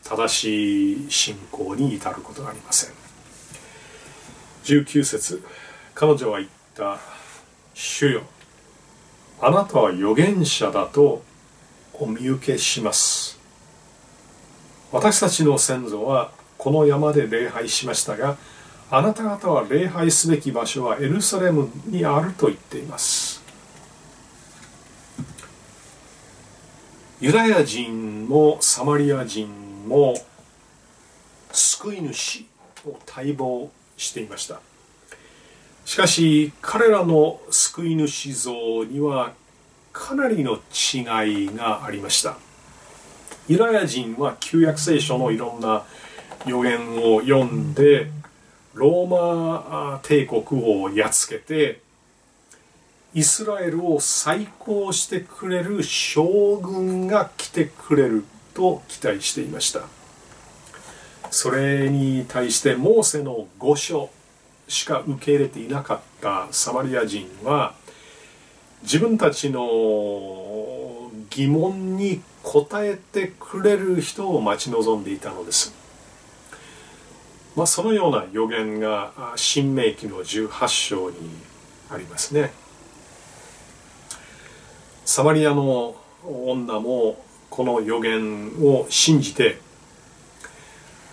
[0.04, 2.92] 正しい信仰に至ることがありません。
[4.64, 5.44] 19節
[5.96, 7.00] 彼女は言った
[7.74, 8.24] 「主よ
[9.40, 11.24] あなたは預言者だと
[11.94, 13.40] お見受けします」
[14.92, 18.38] 私たちの先祖はこの山で礼拝しましたが
[18.90, 23.27] あなた方は礼拝すべき場所はエルサレムにあると言っています。
[27.20, 29.50] ユダヤ人もサマリア人
[29.88, 30.14] も
[31.52, 32.46] 救い主
[32.86, 34.62] を待望していました。
[35.84, 39.34] しかし彼らの救い主像には
[39.92, 42.38] かなりの違いがありました。
[43.48, 45.86] ユダヤ人は旧約聖書のいろんな
[46.46, 48.12] 予言を読んで
[48.76, 51.82] ローマ帝国をやっつけて
[53.18, 59.82] イスラエルを再興してくれる将軍が来てくれると期待していました。
[61.32, 64.12] それに対してモーセの御書
[64.68, 67.74] しか受け入れていなかったサマリア人は
[68.84, 75.74] 自分たちの疑問に答えてくれる人を待ち望んでいたのです。
[77.56, 81.18] まあ、そのような予言が新明記の18章に
[81.90, 82.67] ありますね。
[85.08, 85.96] サマリアの
[86.26, 87.18] 女も
[87.50, 89.58] この予言を信じて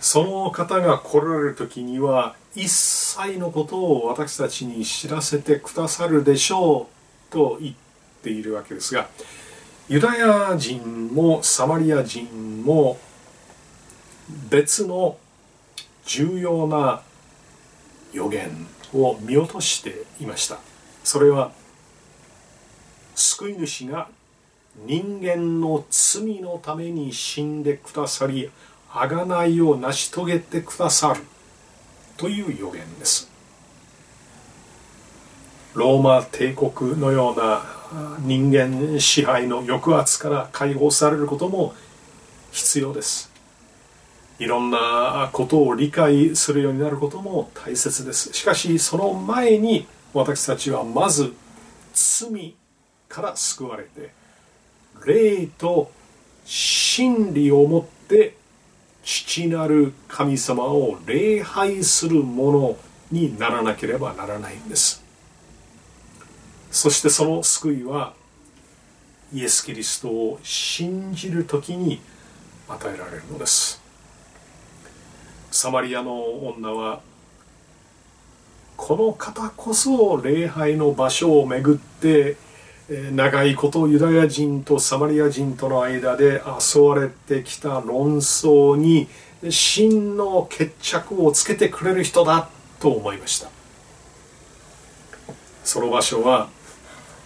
[0.01, 6.89] その方が来られる時には一切のことを私たちに知らせてくださるでしょ
[7.29, 7.75] うと言っ
[8.21, 9.07] ているわけですが
[9.87, 12.97] ユダヤ人もサマリア人も
[14.49, 15.17] 別の
[16.05, 17.01] 重要な
[18.11, 20.57] 予言を見落としていました。
[21.05, 21.51] それは
[23.15, 24.07] 救い主が
[24.85, 28.51] 人間の罪のために死んでくださり
[28.89, 31.21] 贖いを成し遂げてくださる。
[32.17, 33.29] という予言です。
[35.73, 37.63] ローマ帝国のような
[38.21, 41.73] 人間支配の抑圧から解放されることも
[42.51, 43.29] 必要です。
[44.39, 48.31] いろんなことを理解するようになることも大切です。
[48.31, 51.33] しかしその前に私たちはまず
[51.93, 52.55] 罪
[53.09, 54.11] から救われて
[55.05, 55.91] 霊と
[56.45, 58.35] 真理をもって
[59.03, 62.77] 父なる神様を礼拝するもの
[63.11, 65.03] にならなければならないんです。
[66.71, 68.13] そしてその救いは
[69.33, 72.01] イエス・キリストを信じる時に
[72.67, 73.81] 与えられるのです。
[75.51, 77.01] サマリアの女は
[78.75, 82.37] この方こそ礼拝の場所を巡って
[82.87, 89.07] 長いことユダヤ人とサマリア人との間で襲われてきた論争に
[89.49, 92.47] 真の決着をつけてくれる人だ
[92.79, 93.49] と思いました。
[95.63, 96.49] その場所は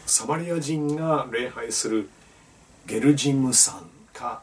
[0.06, 2.10] サマリア人が礼拝する
[2.86, 3.82] ゲルジム山
[4.14, 4.42] か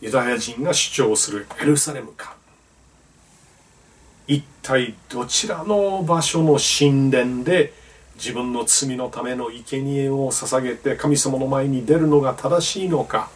[0.00, 2.34] ユダヤ人が主張するエルサレムか。
[4.26, 7.72] 一体どちらの場所の神殿で
[8.18, 13.30] 自分の罪のための生贄を捧げて神様の前に出るのが正しいのか。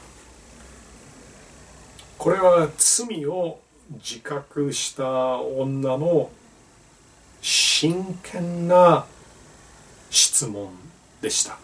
[2.18, 3.60] これは罪を
[3.92, 6.30] 自覚した女の
[7.40, 9.06] 真剣な
[10.10, 10.70] 質問
[11.20, 11.58] でした。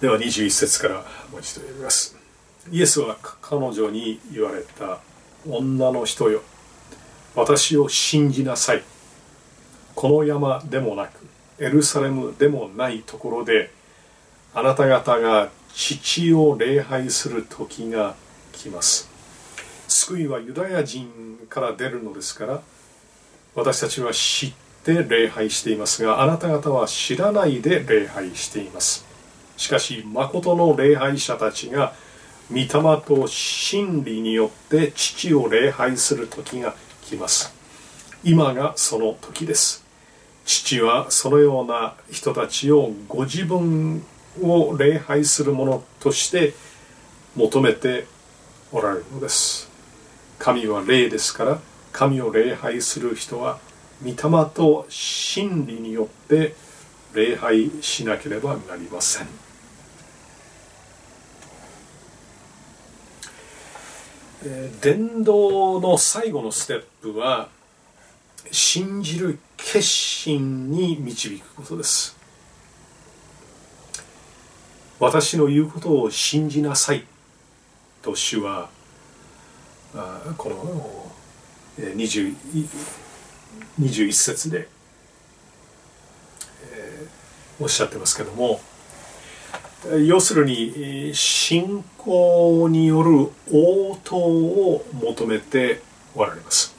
[0.00, 0.94] では21節から
[1.30, 2.16] もう一度読みます。
[2.70, 5.00] イエスは彼女に言われた
[5.48, 6.42] 女の人よ。
[7.34, 8.91] 私を信じなさい。
[10.02, 11.10] この山でもなく
[11.60, 13.70] エルサレムでもないところで
[14.52, 18.16] あなた方が父を礼拝する時が
[18.50, 19.08] 来ます。
[19.86, 22.62] 救いはユダヤ人から出るのですから
[23.54, 29.06] 私たちは知って礼拝していますがあなた方は知らないで礼拝しています。
[29.56, 31.92] しかし誠の礼拝者たちが
[32.50, 32.66] 御霊
[33.06, 37.54] と真理によって父を礼拝する時が来ます。
[38.24, 39.81] 今がその時です。
[40.44, 44.04] 父はそのような人たちをご自分
[44.40, 46.54] を礼拝するものとして
[47.36, 48.06] 求めて
[48.72, 49.70] おられるのです。
[50.38, 51.60] 神は霊ですから
[51.92, 53.58] 神を礼拝する人は
[54.02, 54.16] 御霊
[54.52, 56.54] と真理によって
[57.14, 59.28] 礼拝しなければなりません。
[64.80, 67.48] 伝道の最後のステップは
[68.50, 72.16] 信じる決心に導くことです。
[75.00, 77.04] 私の言うことを信じなさい。
[78.02, 78.68] と主は
[80.36, 81.10] この
[81.78, 84.68] 21節で、
[87.60, 88.60] おっしゃってますけども
[90.06, 95.80] 要するに信仰による応答を求めて
[96.14, 96.71] おられます。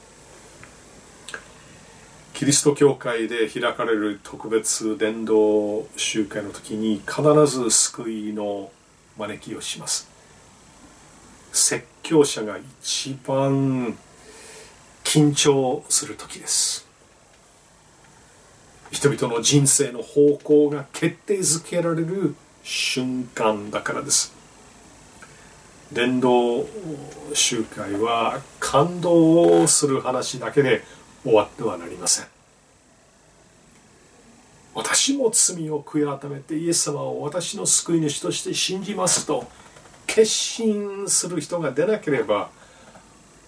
[2.34, 8.72] キリスト教会で開かれる特別伝道集会の時に必ず救いの
[9.16, 10.10] 招きをします。
[11.52, 13.96] 説教者が一番
[15.04, 16.88] 緊張する時です。
[18.90, 24.34] 人々の人生の方向が決定づけられる瞬間だからです。
[25.92, 26.66] 伝道
[27.32, 30.82] 集会は感動をする話だけで
[31.24, 32.26] 終わってはなりません。
[34.74, 39.46] 私も罪を悔い改めてイエス様を私の救い主として信じますと
[40.06, 42.50] 決心する人が出なければ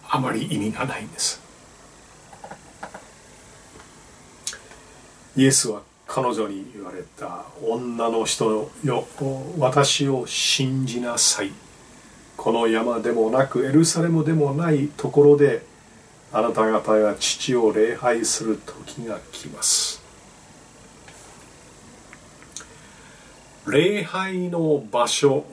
[0.08, 1.42] あまり意味がないんです。
[5.36, 9.08] イエスは彼女に言われた女の人よ
[9.58, 11.50] 私を信じなさい。
[12.36, 15.62] この山でもなくエルサレムでもないところで
[16.32, 20.02] あなた方が父を礼拝する時が来ます。
[23.66, 25.44] 礼拝の場所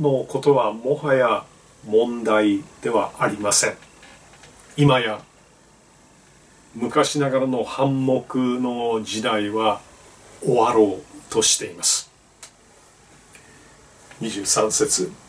[0.00, 1.44] のことはもはや
[1.86, 3.76] 問題ではありません。
[4.76, 5.20] 今や
[6.74, 9.80] 昔ながらの反目の時代は
[10.42, 12.10] 終わろうとしています。
[14.20, 15.23] 23節。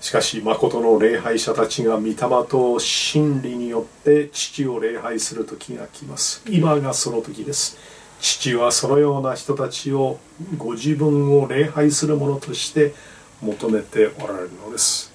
[0.00, 2.14] しかし誠の礼拝者たちが御霊
[2.48, 6.42] と真理によって父を礼拝する時が来ます。
[6.48, 7.76] 今がその時です。
[8.18, 10.18] 父はそのような人たちを
[10.56, 12.94] ご自分を礼拝する者として
[13.42, 15.12] 求めておられるのです。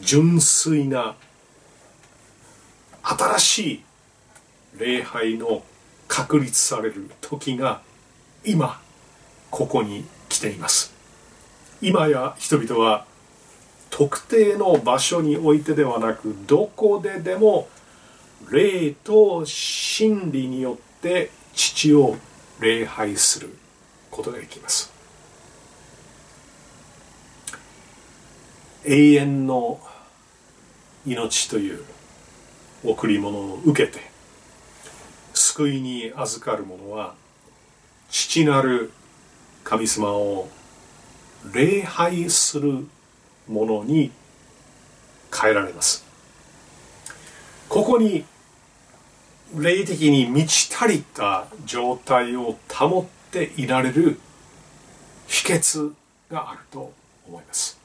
[0.00, 1.14] 純粋な
[3.02, 3.84] 新しい
[4.78, 5.62] 礼拝の
[6.08, 7.82] 確立される時が
[8.44, 8.80] 今
[9.50, 10.04] ここに
[10.36, 10.92] 来ています。
[11.80, 13.06] 今や人々は
[13.88, 17.68] 特定の場所においてではなくどこででも
[18.50, 22.16] 霊と真理によって父を
[22.60, 23.56] 礼拝する
[24.10, 24.92] ことができます。
[28.84, 29.80] 永遠の
[31.06, 31.82] 命という
[32.84, 34.00] 贈り物を受けて
[35.34, 37.14] 救いに預かる者は
[38.10, 38.92] 父なる
[39.66, 40.48] 神様を
[41.52, 42.86] 礼拝する
[43.48, 44.12] 者に
[45.36, 46.04] 変えられます。
[47.68, 48.24] ここに
[49.56, 54.20] 霊的に満ち足りた状態を保っていられる
[55.26, 55.92] 秘訣
[56.30, 56.92] があると
[57.26, 57.80] 思います。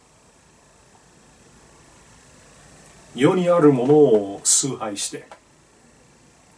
[3.16, 5.26] 世にあるものを崇拝して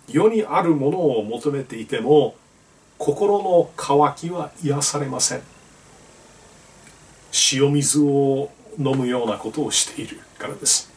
[0.09, 2.35] 世にあるものを求めていても
[2.97, 5.41] 心の渇きは癒されません。
[7.53, 10.91] 塩水を飲むようなことをしているからです。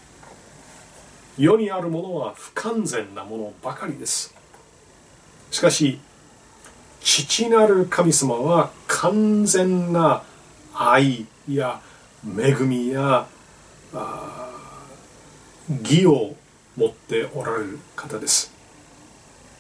[1.39, 4.35] 世にあるものは不完全なものばかりです。
[5.51, 5.99] しかし
[7.01, 10.23] 父なる神様は完全な
[10.75, 11.81] 愛や
[12.25, 13.27] 恵みや
[15.83, 16.35] 義を
[16.77, 18.56] 持っておられる方です。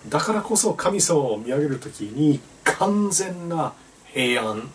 [0.08, 3.72] だからこそ神様を見上げる時に完全な
[4.12, 4.70] 平安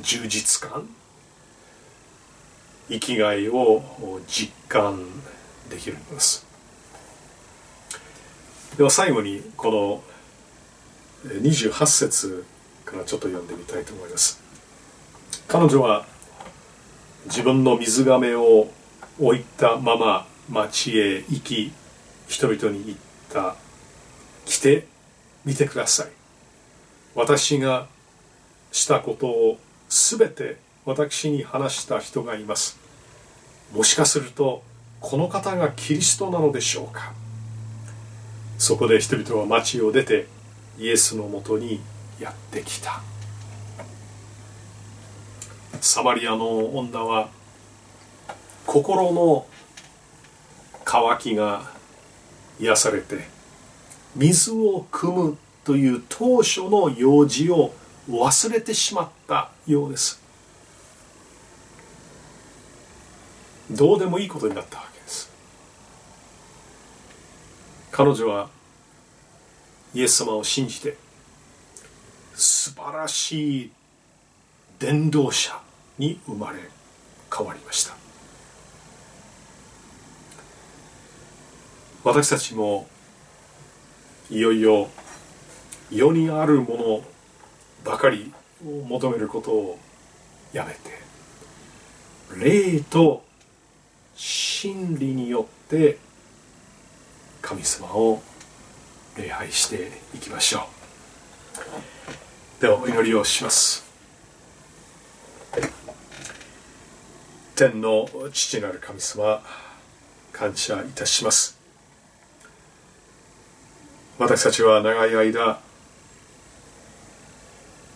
[0.00, 0.88] 充実感
[2.88, 3.82] 生きがいを
[4.26, 5.04] 実感
[5.68, 6.46] できるんです。
[8.78, 10.02] では最後にこの
[11.40, 12.44] 28節
[12.84, 14.40] からちょっと読んでみたいと思います。
[15.46, 16.06] 彼女は
[17.26, 18.68] 自分の水がめを
[19.18, 21.72] 置いたまま町へ行き
[22.28, 22.98] 人々に言っ
[23.30, 23.56] た
[24.44, 24.86] 来て
[25.44, 26.08] みてください。
[27.14, 27.88] 私が
[28.70, 29.58] したことを
[29.88, 32.78] 全て私に話した人がいます。
[33.74, 34.62] もしかすると
[35.00, 37.12] この方がキリストなのでしょうか。
[38.58, 40.26] そこで人々は町を出て
[40.78, 41.80] イエスのもとに
[42.20, 43.00] やってきた。
[45.80, 47.30] サマリアの女は
[48.66, 49.46] 心の
[50.84, 51.77] 渇きが
[52.58, 53.28] 癒されて
[54.16, 57.74] 水を汲むという当初の用事を
[58.08, 60.20] 忘れてしまったようです。
[63.70, 65.30] どうでもいいことになったわけです。
[67.90, 68.48] 彼女は
[69.92, 70.96] イエス様を信じて
[72.34, 73.70] 素晴らしい
[74.78, 75.60] 伝道者
[75.98, 76.60] に生まれ
[77.36, 77.97] 変わりました。
[82.08, 82.88] 私たちも
[84.30, 84.88] いよいよ
[85.90, 87.04] 世にあるもの
[87.84, 88.32] ばかり
[88.66, 89.78] を求めることを
[90.54, 90.78] やめて
[92.42, 93.22] 霊と
[94.14, 95.98] 真理によって
[97.42, 98.22] 神様を
[99.18, 100.60] 礼拝していきましょ
[102.58, 102.62] う。
[102.62, 103.84] ではお祈りをします。
[107.54, 109.42] 天の父なる神様
[110.32, 111.57] 感謝いたします。
[114.18, 115.60] 私たちは長い間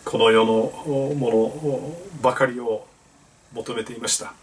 [0.05, 0.71] この世の
[1.15, 2.87] ものばかりを
[3.53, 4.33] 求めていました。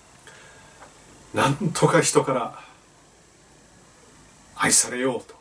[1.32, 2.60] なんとか人から
[4.56, 5.34] 愛されようと。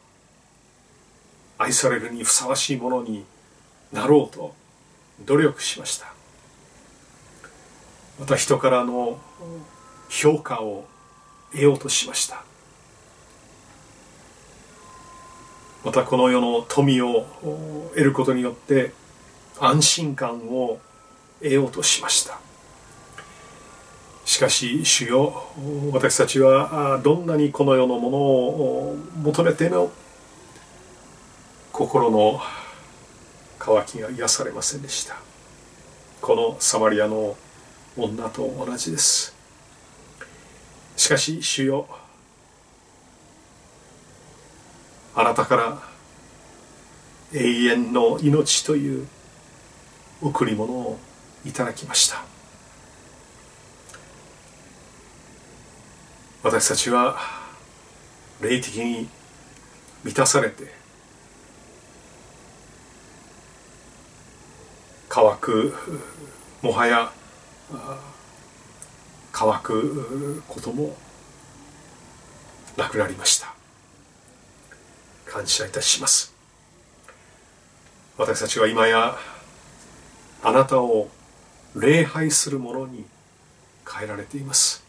[1.57, 3.25] 愛されるにふさわしいものに
[3.91, 4.55] なろうと。
[5.25, 6.13] 努力しました。
[8.17, 9.19] また人からの
[10.07, 10.85] 評価を
[11.51, 12.43] 得ようとしました。
[15.84, 17.25] またこの世の富を
[17.91, 18.91] 得ることによって
[19.59, 20.80] 安心感を
[21.41, 22.39] 得ようとしました。
[24.25, 25.47] しかし主よ
[25.91, 29.91] 私たちはどんなにこの世のものを求めても
[31.71, 32.39] 心の
[33.57, 35.15] 渇きが癒されませんでした。
[36.21, 37.36] このサマリアの
[37.97, 39.36] 女と同じです。
[40.95, 41.88] しかし主よ
[45.16, 45.82] あなたから
[47.34, 49.07] 永遠の命という
[50.22, 50.99] 贈り物を
[51.45, 52.24] いただきました。
[56.41, 57.18] 私たちは
[58.41, 59.10] 霊的に
[60.03, 60.74] 満たされて
[65.10, 65.76] 乾く
[66.62, 67.12] もはや
[69.34, 70.95] 乾くことも
[72.78, 73.59] なくなりました。
[75.30, 76.34] 感謝いたします。
[78.17, 79.17] 私たちは今や
[80.43, 81.09] あなたを
[81.75, 83.05] 礼拝するものに
[83.88, 84.84] 変えられています。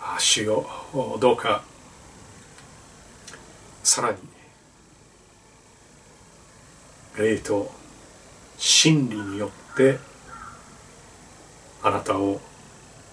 [0.00, 0.66] あ主よ
[1.20, 1.62] どうか
[3.82, 4.18] さらに
[7.16, 7.70] 霊と
[8.56, 9.98] 真理によって
[11.82, 12.40] あなたを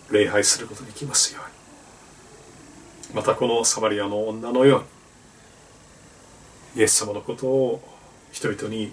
[0.09, 3.15] 礼拝することができますように。
[3.15, 5.00] またこのサマリアの女のように
[6.75, 7.81] イエス様のことを
[8.31, 8.91] 人々に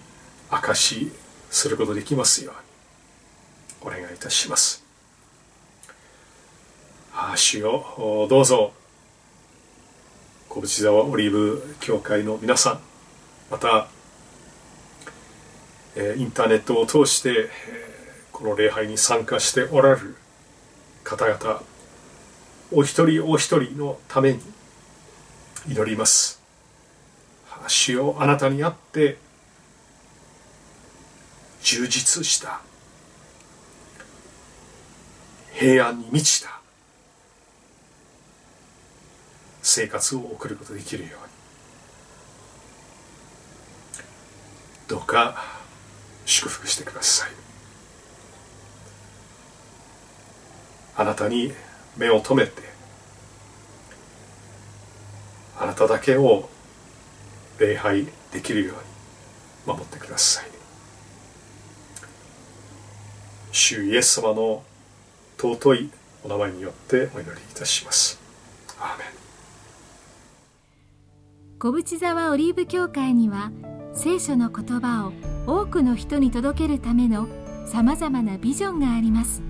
[0.51, 1.13] 証し
[1.51, 2.53] することできますよ
[3.83, 4.85] うにお願いいたします。
[7.15, 8.73] ああ主よどうぞ。
[10.49, 12.81] 小淵沢オリーブ教会の皆さん
[13.51, 13.87] また
[15.97, 17.51] インターネットを通して
[18.33, 20.17] この礼拝に参加しておられる
[21.05, 21.63] 方々
[22.73, 24.41] お一人お一人のために
[25.69, 26.38] 祈ります。
[27.69, 29.19] 主よあなたにあって
[31.63, 32.61] 充実した。
[35.53, 36.61] 平安に満ちた。
[39.63, 41.17] 生活を送ることができるように。
[44.89, 45.45] どうか
[46.25, 47.31] 祝福してください。
[50.97, 51.53] あなたに
[51.97, 52.63] 目を留めて
[55.59, 56.49] あなただけを
[57.59, 58.77] 礼拝できるよう
[59.71, 60.45] に守ってください。
[63.51, 64.63] 主イエス様の
[65.39, 65.91] 尊い
[66.25, 68.21] お名前によってお祈りいたします。
[68.79, 69.09] アーメン。
[71.59, 73.51] 小淵沢オリーブ教会には
[73.93, 75.13] 聖書の言葉を
[75.63, 77.27] 多くの人に届けるための
[77.67, 79.43] さまざまなビジョンがあります。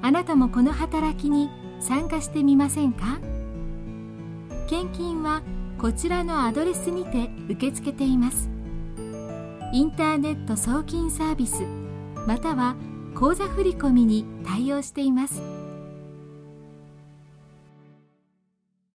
[0.00, 1.50] あなたもこの働きに
[1.80, 3.18] 参加してみませんか？
[4.68, 5.42] 献金は
[5.84, 8.48] こちらのアドレスにて受け付けています。
[9.70, 11.62] インターネット送金サービス
[12.26, 12.74] または
[13.14, 15.42] 口座振込に対応しています。